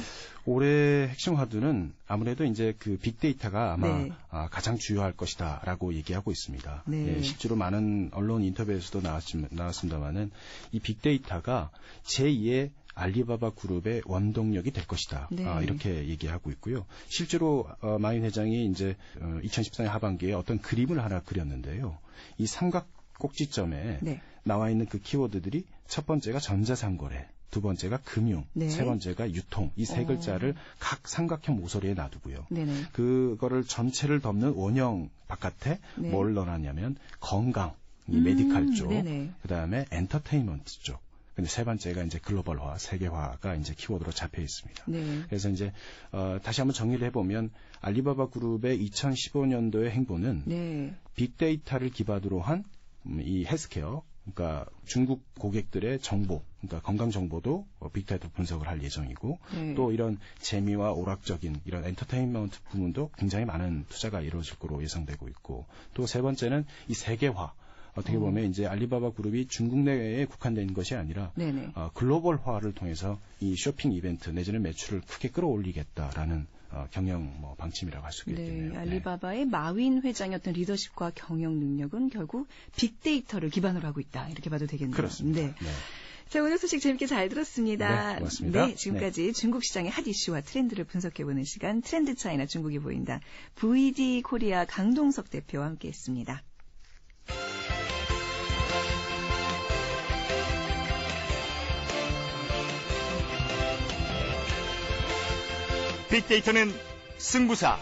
[0.45, 4.12] 올해 핵심 화두는 아무래도 이제 그 빅데이터가 아마 네.
[4.30, 6.84] 아, 가장 주요할 것이다라고 얘기하고 있습니다.
[6.88, 7.17] 네.
[7.17, 10.32] 예, 실제로 많은 언론 인터뷰에서도 나왔, 나왔습니다만은
[10.71, 11.69] 이 빅데이터가
[12.04, 15.30] 제2의 알리바바 그룹의 원동력이 될 것이다.
[15.32, 15.45] 네.
[15.45, 16.86] 아, 이렇게 얘기하고 있고요.
[17.08, 21.97] 실제로 어, 마인 회장이 이제 어, 2014년 하반기에 어떤 그림을 하나 그렸는데요.
[22.38, 22.88] 이 삼각
[23.19, 24.21] 꼭지점에 네.
[24.43, 28.69] 나와 있는 그 키워드들이 첫 번째가 전자상거래, 두 번째가 금융, 네.
[28.69, 30.62] 세 번째가 유통 이 세 글자를 어.
[30.80, 32.45] 각 삼각형 모서리에 놔두고요.
[32.49, 32.86] 네네.
[32.93, 36.10] 그거를 전체를 덮는 원형 바깥에 네.
[36.10, 37.73] 뭘 넣어놨냐면 건강,
[38.08, 39.32] 이 음, medical 쪽, 네네.
[39.41, 40.99] 그다음에 엔터테인먼트 쪽.
[41.39, 44.84] 근데 세 번째가 이제 글로벌화, 세계화가 이제 키워드로 잡혀 있습니다.
[44.88, 45.23] 네.
[45.28, 45.71] 그래서 이제
[46.12, 50.93] 어, 다시 한번 정리를 해보면 알리바바 그룹의 2015년도의 행보는 네.
[51.15, 52.63] 빅데이터를 기반으로 한 이
[53.06, 59.75] 음, 헬스케어 그러니까 중국 고객들의 정보, 그러니까 건강 정보도 어, 빅데이터 분석을 할 예정이고 네.
[59.75, 66.06] 또 이런 재미와 오락적인 이런 엔터테인먼트 부분도 굉장히 많은 투자가 이루어질 거로 예상되고 있고 또
[66.06, 67.54] 세 번째는 이 세계화
[67.99, 68.19] 어떻게 어.
[68.19, 71.31] 보면 이제 알리바바 그룹이 중국 내에 국한된 것이 아니라
[71.75, 78.29] 어, 글로벌화를 통해서 이 쇼핑 이벤트 내지는 매출을 크게 끌어올리겠다라는 어, 경영 뭐 방침이라고 할수
[78.29, 78.69] 있겠네요.
[78.69, 78.77] 네, 네.
[78.77, 79.45] 알리바바의 네.
[79.45, 84.95] 마윈 회장의 어떤 리더십과 경영 능력은 결국 빅데이터를 기반으로 하고 있다 이렇게 봐도 되겠네요.
[84.95, 85.41] 그렇습니다.
[85.41, 85.47] 네.
[85.47, 85.69] 네.
[86.29, 88.13] 자, 오늘 소식 재밌게 잘 들었습니다.
[88.13, 88.67] 네, 고맙습니다.
[88.67, 89.31] 네, 지금까지 네.
[89.31, 93.19] 중국 시장의 핫 이슈와 트렌드를 분석해보는 시간 트렌드 차이나 중국이 보인다.
[93.55, 96.43] VD 코리아 강동석 대표와 함께했습니다.
[106.10, 106.74] 빅데이터는
[107.19, 107.78] 승부사.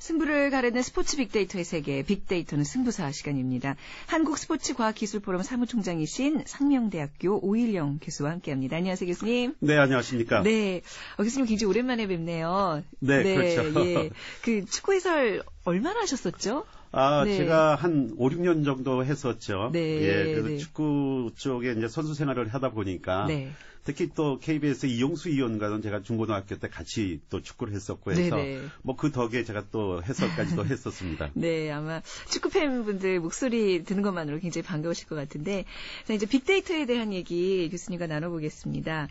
[0.00, 3.76] 승부를 가르는 스포츠 빅데이터의 세계, 빅데이터는 승부사 시간입니다.
[4.06, 8.76] 한국 스포츠 과학기술포럼 사무총장이신 상명대학교 오일영 교수와 함께합니다.
[8.76, 9.54] 안녕하세요, 교수님.
[9.60, 10.42] 네, 안녕하십니까.
[10.42, 10.82] 네,
[11.16, 12.82] 어, 교수님 굉장히 오랜만에 뵙네요.
[12.98, 13.86] 네, 네 그렇죠.
[13.86, 14.10] 예.
[14.42, 16.66] 그 축구 해설 얼마나 하셨었죠?
[16.94, 17.36] 아, 네.
[17.36, 19.70] 제가 한 5, 6년 정도 했었죠.
[19.72, 19.80] 네.
[19.80, 20.58] 예, 그래서 네.
[20.58, 23.50] 축구 쪽에 이제 선수 생활을 하다 보니까 네.
[23.84, 28.36] 특히 또 KBS 이용수 위원과는 제가 중고등학교 때 같이 또 축구를 했었고 해서
[28.82, 31.30] 뭐 그 덕에 제가 또 해설까지도 했었습니다.
[31.34, 35.66] 네, 아마 축구 팬분들 목소리 듣는 것만으로 굉장히 반가우실 것 같은데
[36.06, 39.08] 자, 이제 빅데이터에 대한 얘기 교수님과 나눠보겠습니다.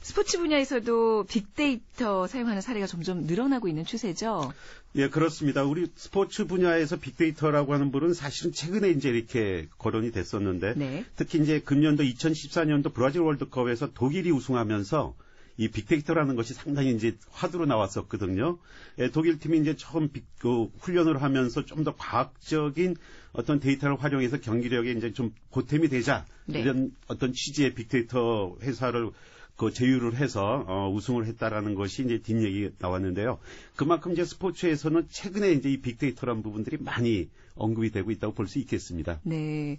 [0.00, 4.52] 스포츠 분야에서도 빅데이터 사용하는 사례가 점점 늘어나고 있는 추세죠.
[4.96, 5.62] 예, 그렇습니다.
[5.62, 11.04] 우리 스포츠 분야에서 빅데이터라고 하는 부분은 사실은 최근에 이제 이렇게 거론이 됐었는데 네.
[11.16, 15.14] 특히 이제 금년도 2014년도 브라질 월드컵에서 독일이 우승하면서
[15.58, 18.58] 이 빅데이터라는 것이 상당히 이제 화두로 나왔었거든요.
[18.98, 22.96] 예, 독일 팀이 이제 처음 빅, 그 훈련을 하면서 좀 더 과학적인
[23.32, 26.60] 어떤 데이터를 활용해서 경기력에 이제 좀 보탬이 되자 네.
[26.60, 29.10] 이런 어떤 취지의 빅데이터 회사를
[29.56, 33.38] 그 제휴를 해서 어, 우승을 했다라는 것이 이제 뒷얘기 나왔는데요.
[33.74, 39.18] 그만큼 이제 스포츠에서는 최근에 이제 이 빅데이터라는 부분들이 많이 언급이 되고 있다고 볼 수 있겠습니다.
[39.24, 39.78] 네.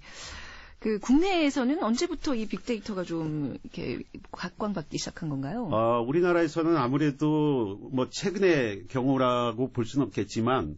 [0.79, 5.67] 그 국내에서는 언제부터 이 빅데이터가 좀 이렇게 각광받기 시작한 건가요?
[5.71, 10.77] 어, 우리나라에서는 아무래도 뭐 최근의 경우라고 볼 수는 없겠지만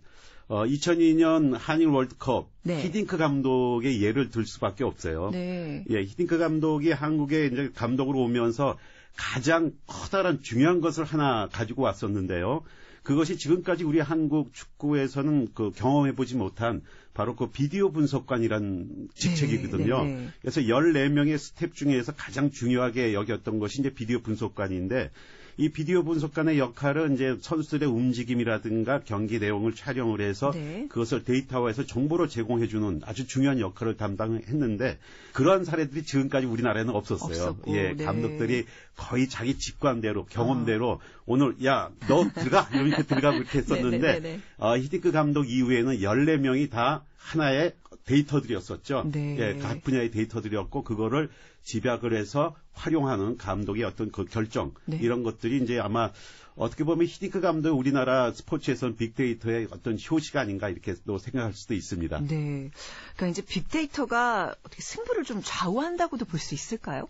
[0.50, 2.84] 어, 2002년 한일 월드컵 네.
[2.84, 5.30] 히딩크 감독의 예를 들 수밖에 없어요.
[5.32, 5.86] 네.
[5.92, 8.76] 예, 히딩크 감독이 한국에 이제 감독으로 오면서
[9.16, 12.64] 가장 커다란 중요한 것을 하나 가지고 왔었는데요.
[13.04, 16.82] 그것이 지금까지 우리 한국 축구에서는 그 경험해 보지 못한
[17.14, 20.04] 바로 그 비디오 분석관이란 직책이거든요.
[20.04, 20.28] 네, 네, 네.
[20.42, 25.12] 그래서 14명의 스태프 중에서 가장 중요하게 여겼던 것이 이제 비디오 분석관인데
[25.60, 30.88] 이 비디오 분석관의 역할은 이제 선수들의 움직임이라든가 경기 내용을 촬영을 해서 네.
[30.88, 35.00] 그것을 데이터화해서 정보로 제공해 주는 아주 중요한 역할을 담당했는데
[35.34, 37.50] 그러한 사례들이 지금까지 우리나라에는 없었어요.
[37.50, 38.06] 없었고, 예, 네.
[38.06, 41.20] 감독들이 거의 자기 직관대로 경험대로 아.
[41.26, 45.98] 오늘 야 너 들어가 이렇게 들어가고 이렇게 했었는데 네, 네, 네, 어, 히디크 감독 이후에는
[45.98, 47.74] 14명이 다 하나의
[48.06, 49.10] 데이터들이었었죠.
[49.12, 49.38] 네.
[49.40, 51.30] 예, 각 분야의 데이터들이었고 그거를
[51.70, 54.98] 집약을 해서 활용하는 감독의 어떤 그 결정 네.
[55.02, 56.12] 이런 것들이 이제 아마
[56.56, 62.22] 어떻게 보면 히디크 감독 우리나라 스포츠에서는 빅데이터의 어떤 효시가 아닌가 이렇게 또 생각할 수도 있습니다.
[62.22, 62.72] 네.
[63.16, 67.08] 그러니까 이제 빅데이터가 어떻게 승부를 좀 좌우한다고도 볼 수 있을까요?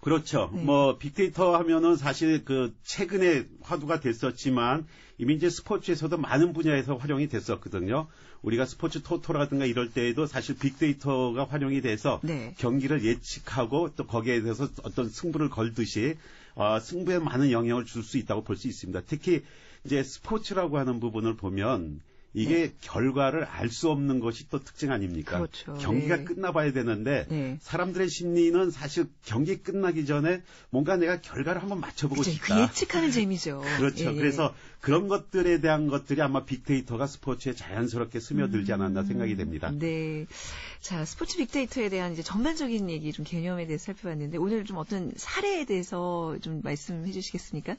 [0.00, 0.50] 그렇죠.
[0.54, 0.62] 네.
[0.62, 4.86] 뭐 빅데이터 하면은 사실 그 최근에 화두가 됐었지만
[5.18, 8.08] 이미 이제 스포츠에서도 많은 분야에서 활용이 됐었거든요.
[8.42, 12.54] 우리가 스포츠 토토라든가 이럴 때에도 사실 빅데이터가 활용이 돼서 네.
[12.58, 16.16] 경기를 예측하고 또 거기에 대해서 어떤 승부를 걸듯이
[16.54, 19.02] 어, 승부에 많은 영향을 줄 수 있다고 볼 수 있습니다.
[19.06, 19.42] 특히
[19.84, 22.00] 이제 스포츠라고 하는 부분을 보면
[22.34, 22.72] 이게 네.
[22.80, 25.38] 결과를 알 수 없는 것이 또 특징 아닙니까?
[25.38, 25.74] 그렇죠.
[25.74, 26.24] 경기가 네.
[26.24, 27.58] 끝나봐야 되는데 네.
[27.62, 32.36] 사람들의 심리는 사실 경기 끝나기 전에 뭔가 내가 결과를 한번 맞춰보고 그렇죠.
[32.36, 32.54] 싶다.
[32.54, 33.62] 그 예측하는 재미죠.
[33.78, 34.04] 그렇죠.
[34.04, 34.14] 예, 예.
[34.14, 39.70] 그래서 그런 것들에 대한 것들이 아마 빅데이터가 스포츠에 자연스럽게 스며들지 않았나 음, 생각이 됩니다.
[39.72, 40.26] 네.
[40.80, 45.64] 자, 스포츠 빅데이터에 대한 이제 전반적인 얘기 좀 개념에 대해서 살펴봤는데 오늘 좀 어떤 사례에
[45.64, 47.76] 대해서 좀 말씀해 주시겠습니까?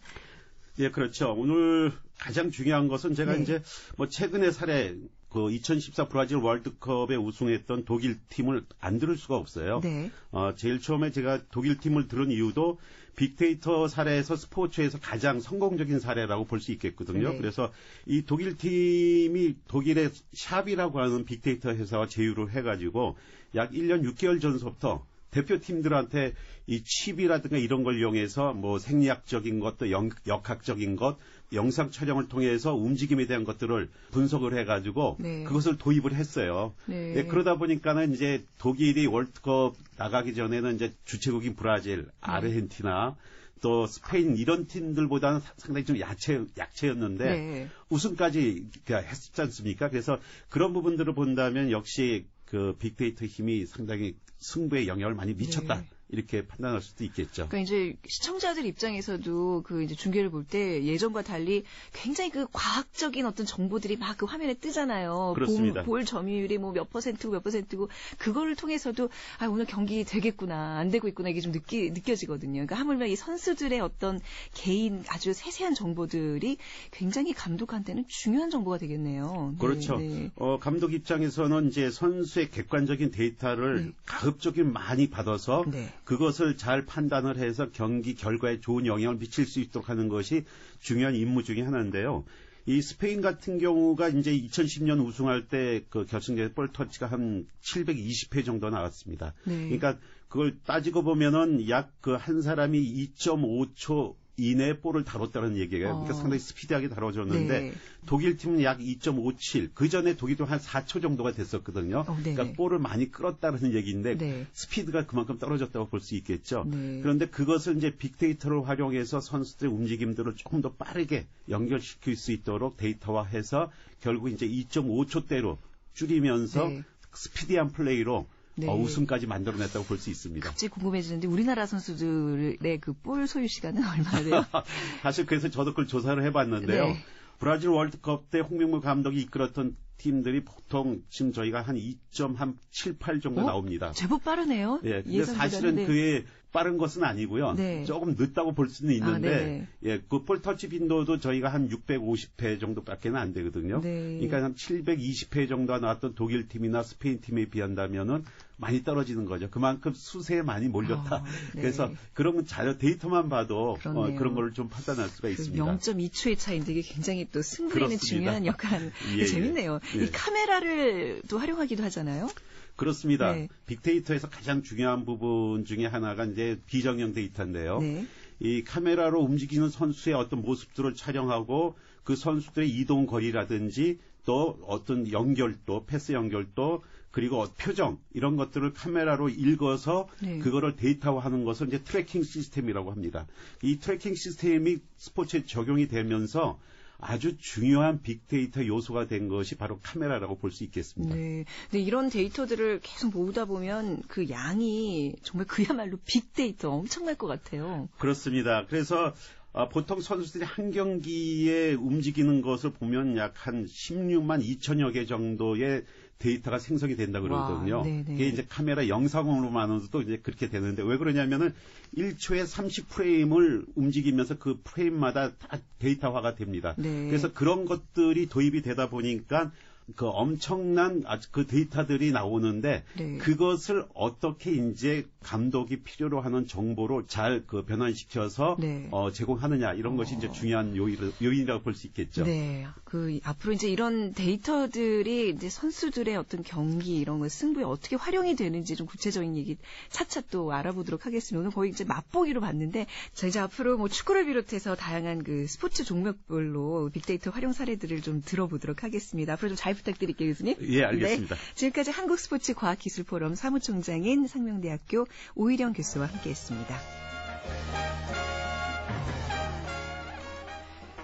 [0.80, 1.34] 예, 그렇죠.
[1.34, 3.44] 오늘 가장 중요한 것은 제가 네.
[3.44, 3.62] 이제
[3.98, 4.96] 뭐 최근의 사례
[5.30, 9.82] 그 2014 브라질 월드컵에 우승했던 독일 팀을 안 들을 수가 없어요.
[9.82, 10.12] 네.
[10.32, 12.80] 어, 제일 처음에 제가 독일 팀을 들은 이유도
[13.16, 17.32] 빅데이터 사례에서 스포츠에서 가장 성공적인 사례라고 볼 수 있겠거든요.
[17.32, 17.38] 네.
[17.38, 17.72] 그래서
[18.06, 23.18] 이 독일 팀이 독일의 샵이라고 하는 빅데이터 회사와 제휴를 해가지고
[23.56, 26.34] 약 1년 6개월 전서부터 대표팀들한테
[26.68, 31.18] 이 칩이라든가 이런 걸 이용해서 뭐 생리학적인 것도 역학적인 것,
[31.52, 35.44] 영상 촬영을 통해서 움직임에 대한 것들을 분석을 해가지고 네.
[35.44, 36.74] 그것을 도입을 했어요.
[36.86, 37.14] 네.
[37.14, 42.12] 네, 그러다 보니까는 이제 독일이 월드컵 나가기 전에는 이제 주최국인 브라질, 네.
[42.22, 43.16] 아르헨티나
[43.62, 47.70] 또 스페인 이런 팀들보다는 상당히 좀 약체 약체였는데 네.
[47.90, 49.90] 우승까지 했지 않습니까?
[49.90, 50.20] 그래서
[50.50, 55.82] 그런 부분들을 본다면 역시 그 빅데이터 힘이 상당히 승부에 영향을 많이 미쳤다.
[55.82, 55.88] 네.
[56.14, 57.48] 이렇게 판단할 수도 있겠죠.
[57.50, 63.46] 그러니까 이제 시청자들 입장에서도 그 이제 중계를 볼 때 예전과 달리 굉장히 그 과학적인 어떤
[63.46, 65.34] 정보들이 막 그 화면에 뜨잖아요.
[65.34, 65.82] 그렇습니다.
[65.84, 70.90] 볼, 볼 점유율이 뭐 몇 퍼센트고 몇 퍼센트고 그거를 통해서도 아 오늘 경기 되겠구나 안
[70.92, 72.54] 되고 있구나 이게 좀 느끼 느껴지거든요.
[72.54, 74.20] 그러니까 하물며 이 선수들의 어떤
[74.54, 76.58] 개인 아주 세세한 정보들이
[76.92, 79.56] 굉장히 감독한테는 중요한 정보가 되겠네요.
[79.60, 79.98] 그렇죠.
[79.98, 80.32] 네, 네.
[80.36, 83.92] 어, 감독 입장에서는 이제 선수의 객관적인 데이터를 네.
[84.06, 85.92] 가급적이 많이 받아서 네.
[86.04, 90.44] 그것을 잘 판단을 해서 경기 결과에 좋은 영향을 미칠 수 있도록 하는 것이
[90.80, 92.26] 중요한 임무 중의 하나인데요.
[92.66, 98.70] 이 스페인 같은 경우가 이제 2010년 우승할 때 그 결승전 볼 터치가 한 720회 정도
[98.70, 99.34] 나왔습니다.
[99.46, 99.66] 네.
[99.66, 99.98] 그러니까
[100.30, 102.80] 그걸 따지고 보면은 약 그 한 사람이
[103.16, 105.94] 2.5초 이내 볼을 다뤘다는 얘기가 어.
[105.94, 107.74] 그러니까 상당히 스피디하게 다뤄졌는데 네.
[108.08, 109.72] 독일 팀은 약 2.57.
[109.76, 112.06] 그 전에 독일도 한 4초 정도가 됐었거든요.
[112.08, 112.34] 어, 네.
[112.34, 114.48] 그러니까 볼을 많이 끌었다는 얘기인데 네.
[114.54, 116.66] 스피드가 그만큼 떨어졌다고 볼 수 있겠죠.
[116.68, 117.00] 네.
[117.02, 124.30] 그런데 그것을 이제 빅데이터를 활용해서 선수들의 움직임들을 조금 더 빠르게 연결시킬 수 있도록 데이터화해서 결국
[124.30, 125.58] 이제 2.5초대로
[125.94, 126.84] 줄이면서 네.
[127.14, 128.68] 스피디한 플레이로 네.
[128.68, 130.48] 어, 우승까지 만들어냈다고 볼 수 있습니다.
[130.48, 134.46] 갑자기 궁금해지는데 우리나라 선수들의 그 볼 소유 시간은 얼마나 돼요?
[135.02, 136.86] 사실 그래서 저도 그걸 조사를 해봤는데요.
[136.88, 136.98] 네.
[137.40, 143.46] 브라질 월드컵 때 홍명보 감독이 이끌었던 팀들이 보통 지금 저희가 한 2.78 정도 어?
[143.46, 143.92] 나옵니다.
[143.92, 144.82] 제법 빠르네요.
[144.84, 145.02] 예.
[145.02, 145.86] 근데 사실은 네.
[145.86, 147.54] 그게 빠른 것은 아니고요.
[147.54, 147.84] 네.
[147.86, 153.34] 조금 늦다고 볼 수는 있는데 아, 예, 그 볼터치 빈도도 저희가 한 650회 정도밖에는 안
[153.34, 153.82] 되거든요.
[153.82, 154.18] 네.
[154.20, 158.24] 그러니까 한 720회 정도가 나왔던 독일 팀이나 스페인 팀에 비한다면은
[158.64, 159.50] 많이 떨어지는 거죠.
[159.50, 161.16] 그만큼 수세에 많이 몰렸다.
[161.18, 161.24] 아,
[161.54, 161.62] 네.
[161.62, 165.66] 그래서 그런 자료 데이터만 봐도 어, 그런 걸 좀 판단할 수가 그 있습니다.
[165.78, 168.92] 0.2초의 차이인데 이게 굉장히 또 승부에는 중요한 역할.
[169.16, 169.80] 예, 예, 재밌네요.
[169.98, 170.04] 예.
[170.04, 172.30] 이 카메라를 또 활용하기도 하잖아요.
[172.76, 173.34] 그렇습니다.
[173.34, 173.50] 네.
[173.66, 177.80] 빅데이터에서 가장 중요한 부분 중에 하나가 이제 비정형 데이터인데요.
[177.80, 178.08] 네.
[178.40, 186.12] 이 카메라로 움직이는 선수의 어떤 모습들을 촬영하고 그 선수들의 이동 거리라든지 또 어떤 연결도, 패스
[186.14, 190.40] 연결도 그리고 표정 이런 것들을 카메라로 읽어서 네.
[190.40, 193.28] 그거를 데이터화하는 것을 이제 tracking 시스템이라고 합니다.
[193.62, 196.60] 이 tracking 시스템이 스포츠에 적용이 되면서
[197.00, 201.14] 아주 중요한 빅데이터 요소가 된 것이 바로 카메라라고 볼 수 있겠습니다.
[201.14, 201.46] 네.
[201.70, 207.90] 근데 이런 데이터들을 계속 모으다 보면 그 양이 정말 그야말로 빅데이터 엄청날 것 같아요.
[208.00, 208.66] 그렇습니다.
[208.68, 209.14] 그래서
[209.56, 215.84] 아, 보통 선수들이 한 경기에 움직이는 것을 보면 약 한 16만 2천여 개 정도의
[216.20, 217.80] 데이터가 생성이 된다 그러거든요.
[217.80, 221.54] 와, 이게 이제 카메라 영상으로만으로도 이제 그렇게 되는데 왜 그러냐면은
[221.98, 226.76] 1초에 30프레임을 움직이면서 그 프레임마다 다 데이터화가 됩니다.
[226.78, 227.08] 네.
[227.08, 229.52] 그래서 그런 것들이 도입이 되다 보니까
[229.96, 233.18] 그 엄청난 그 데이터들이 나오는데 네.
[233.18, 238.88] 그것을 어떻게 이제 감독이 필요로 하는 정보로 잘 그 변환시켜서 네.
[238.92, 240.18] 어, 제공하느냐 이런 것이 어.
[240.18, 242.24] 이제 중요한 요인, 요인이라고 볼 수 있겠죠.
[242.24, 242.68] 네.
[242.84, 248.76] 그 앞으로 이제 이런 데이터들이 이제 선수들의 어떤 경기 이런 거 승부에 어떻게 활용이 되는지
[248.76, 249.58] 좀 구체적인 얘기
[249.90, 251.40] 차차 또 알아보도록 하겠습니다.
[251.42, 256.92] 오늘 거의 이제 맛보기로 봤는데 자 이제 앞으로 뭐 축구를 비롯해서 다양한 그 스포츠 종목별로
[256.94, 259.34] 빅데이터 활용 사례들을 좀 들어보도록 하겠습니다.
[259.34, 260.56] 앞으로 좀잘 부탁드릴게요, 교수님.
[260.62, 261.36] 예, 알겠습니다.
[261.36, 261.42] 네.
[261.56, 266.80] 지금까지 한국스포츠과학기술포럼 사무총장인 상명대학교 오일영 교수와 함께했습니다.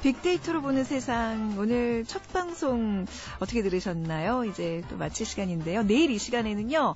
[0.01, 3.05] 빅데이터로 보는 세상 오늘 첫 방송
[3.39, 4.45] 어떻게 들으셨나요?
[4.45, 5.83] 이제 또 마칠 시간인데요.
[5.83, 6.95] 내일 이 시간에는요.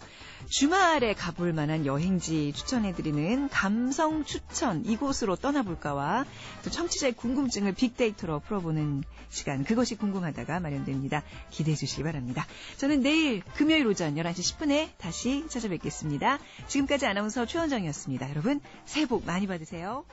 [0.53, 6.25] 주말에 가볼 만한 여행지 추천해드리는 감성 추천 이곳으로 떠나볼까와
[6.63, 11.23] 또 청취자의 궁금증을 빅데이터로 풀어보는 시간 그것이 궁금하다가 마련됩니다.
[11.49, 12.45] 기대해 주시기 바랍니다.
[12.77, 16.37] 저는 내일 금요일 오전 11시 10분에 다시 찾아뵙겠습니다.
[16.67, 18.29] 지금까지 아나운서 최원정이었습니다.
[18.29, 20.05] 여러분 새해 복 많이 받으세요.